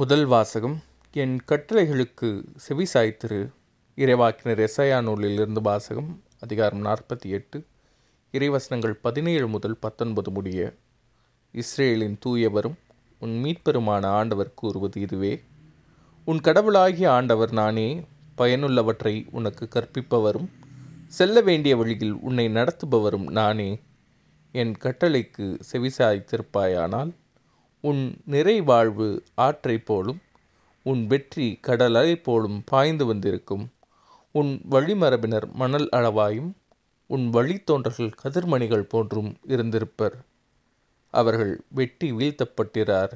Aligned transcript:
முதல் 0.00 0.26
வாசகம் 0.26 0.82
என் 1.12 1.40
கட்டளைகளுக்கு 1.48 2.44
செவிசாய்த்திரு 2.68 3.52
இறைவாக்கினர் 3.96 4.68
எசையா 4.68 5.02
நூலிலிருந்து 5.02 5.60
வாசகம் 5.60 6.22
அதிகாரம் 6.40 6.84
நாற்பத்தி 6.84 7.26
எட்டு 7.26 7.66
இறைவசனங்கள் 8.32 8.90
பதினேழு 8.90 9.48
முதல் 9.48 9.76
பத்தொன்பது 9.76 10.30
முடிய. 10.30 10.74
இஸ்ரேலின் 11.52 12.18
தூயவரும் 12.26 12.78
உன் 13.20 13.44
மீட்பெருமான 13.44 14.06
ஆண்டவர் 14.06 14.54
கூறுவது 14.54 15.00
இதுவே. 15.00 15.42
உன் 16.24 16.40
கடவுளாகிய 16.40 17.10
ஆண்டவர் 17.10 17.52
நானே 17.52 18.04
பயனுள்ளவற்றை 18.36 19.26
உனக்கு 19.30 19.68
கற்பிப்பவரும் 19.74 20.50
செல்ல 21.06 21.40
வேண்டிய 21.40 21.76
வழியில் 21.76 22.12
உன்னை 22.12 22.48
நடத்துபவரும் 22.48 23.30
நானே. 23.30 23.80
என் 24.52 24.76
கட்டளைக்கு 24.80 25.60
செவிசாய்த்திருப்பாயானால் 25.72 27.12
உன் 27.80 28.22
நிறைவாழ்வு 28.28 29.20
ஆற்றைப் 29.34 29.86
போலும் 29.86 30.20
உன் 30.82 31.06
வெற்றி 31.06 31.58
கடலலை 31.66 32.22
போலும் 32.22 32.62
பாய்ந்து 32.66 33.06
வந்திருக்கும். 33.06 33.72
உன் 34.30 34.60
வழிமரபினர் 34.70 35.52
மணல் 35.52 35.88
அளவாயும் 35.96 36.52
உன் 37.06 37.30
வழித்தோன்றர்கள் 37.32 38.12
கதிர்மணிகள் 38.22 38.82
போன்றும் 38.82 39.36
இருந்திருப்பர். 39.46 40.14
அவர்கள் 41.10 41.60
வெட்டி 41.68 42.12
வீழ்த்தப்பட்டிரார். 42.12 43.12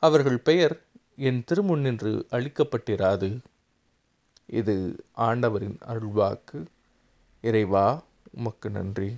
அவர்கள் 0.00 0.38
பெயர் 0.38 0.82
என் 1.16 1.44
திருமுன்னின்று 1.50 2.24
அழிக்கப்பட்டிராது 2.30 3.38
இது 4.46 5.04
ஆண்டவரின் 5.12 5.78
அருள்வாக்கு. 5.86 6.66
இறைவா 7.40 8.02
உமக்கு 8.32 8.70
நன்றி. 8.70 9.16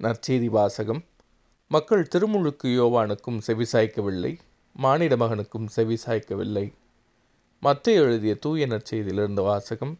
நற்செய்தி 0.00 0.46
வாசகம். 0.46 1.04
மக்கள் 1.70 2.08
திருமுழுக்கு 2.08 2.68
யோவானுக்கும் 2.68 3.36
செவிசாய்க்கவில்லை 3.46 4.38
மானிட 4.72 5.16
மகனுக்கும் 5.16 5.66
செவிசாய்க்கவில்லை 5.76 6.72
மத்திய 7.60 8.00
எழுதிய 8.00 8.34
தூய 8.34 8.66
நற்செய்தியிலிருந்த 8.66 9.42
வாசகம் 9.42 9.98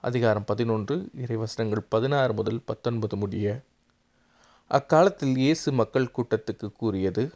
அதிகாரம் 0.00 0.44
பதினொன்று 0.44 1.10
இறைவசனங்கள் 1.16 1.82
பதினாறு 1.88 2.32
முதல் 2.32 2.60
பத்தொன்பது 2.64 3.16
முடிய. 3.16 3.62
அக்காலத்தில் 4.68 5.36
இயேசு 5.36 5.72
மக்கள் 5.72 6.12
கூட்டத்துக்கு 6.16 6.72
கூறியது 6.72 7.32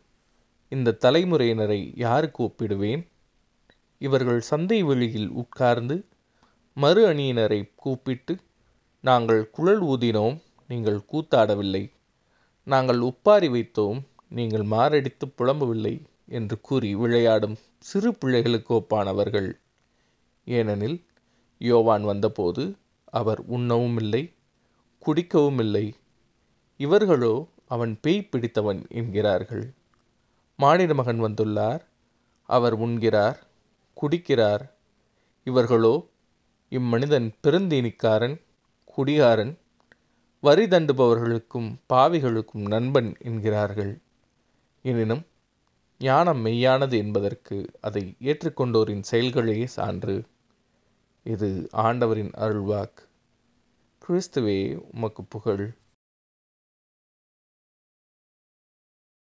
இந்த 0.68 0.96
தலைமுறையினரை 1.00 1.92
யாருக்கு 1.96 2.44
ஒப்பிடுவேன்? 2.44 3.06
இவர்கள் 3.98 4.40
சந்தை 4.40 4.82
வெளியில் 4.82 5.30
உட்கார்ந்து 5.30 6.06
மறு 6.74 7.08
அணியினரை 7.08 7.68
கூப்பிட்டு 7.74 8.36
நாங்கள் 9.00 9.50
குழல் 9.50 9.82
ஊதினோம் 9.82 10.40
நீங்கள் 10.68 11.04
கூத்தாடவில்லை. 11.12 11.84
நாங்கள் 12.66 13.00
உப்பாரி 13.00 13.48
வைத்தோம் 13.48 13.98
நீங்கள் 14.28 14.64
மாரடித்து 14.64 15.26
புலம்பவில்லை 15.38 15.92
என்று 16.28 16.56
கூறி 16.60 16.94
விளையாடும் 16.94 17.56
சிறு 17.78 18.10
பிள்ளைகளுக்கு 18.14 18.72
ஒப்பானவர்கள். 18.74 19.50
ஏனெனில் 20.46 20.98
யோவான் 21.58 22.02
வந்தபோது 22.02 22.64
அவர் 23.04 23.40
உண்ணவும் 23.46 23.96
இல்லை 23.96 24.22
குடிக்கவும் 25.02 25.58
இல்லை 25.58 25.86
இவர்களோ 26.80 27.34
அவன் 27.66 27.92
பேய் 28.00 28.28
பிடித்தவன் 28.30 28.80
என்கிறார்கள். 28.88 29.64
மானிட 30.58 30.94
மகன் 30.94 31.20
வந்துள்ளார் 31.24 31.82
அவர் 32.48 32.76
உண்கிறார் 32.78 33.38
குடிக்கிறார். 33.96 34.64
இவர்களோ 35.46 35.94
இம்மனிதன் 36.72 37.28
பெருந்தீனிக்காரன் 37.42 38.36
குடிகாரன் 38.94 39.54
வரி 40.40 40.64
தண்டுபவர்களுக்கும் 40.64 41.76
பாவிகளுக்கும் 41.92 42.66
நண்பன் 42.66 43.16
என்கிறார்கள். 43.18 43.98
எனினும் 44.82 45.26
ஞானம் 45.98 46.44
மெய்யானது 46.44 46.92
என்பதற்கு 46.92 47.66
அதை 47.80 48.14
ஏற்றுக்கொண்டோரின் 48.20 49.00
செயல்களே 49.00 49.66
சான்று. 49.66 50.24
இது 51.24 51.68
ஆண்டவரின் 51.72 52.30
அருள்வாக்கு. 52.30 53.04
கிறிஸ்துவே 53.98 54.80
உமக்கு 54.92 55.24
புகழ். 55.24 55.74